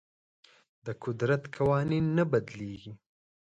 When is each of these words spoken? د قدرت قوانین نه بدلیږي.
د 0.85 0.87
قدرت 1.03 1.43
قوانین 1.55 2.05
نه 2.17 2.23
بدلیږي. 2.31 2.93